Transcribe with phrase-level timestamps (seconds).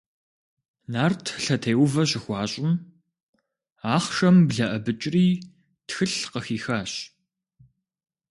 [0.91, 2.71] Нарт лъэтеувэ щыхуащӏым,
[3.95, 5.27] ахъшэм блэӏэбыкӏри
[5.87, 6.91] тхылъ къыхихащ.